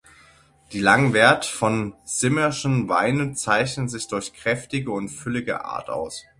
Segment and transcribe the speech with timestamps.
[0.73, 6.25] Die Langwerth-von-Simmern’schen Weine zeichnen sich durch kräftige und füllige Art aus.